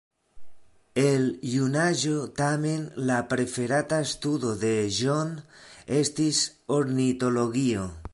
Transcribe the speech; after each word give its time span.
El 1.01 1.27
junaĝo 1.49 2.13
tamen 2.39 2.87
la 3.09 3.17
preferata 3.33 3.99
studo 4.13 4.55
de 4.63 4.73
John 5.01 5.37
estis 5.99 6.41
ornitologio. 6.79 7.85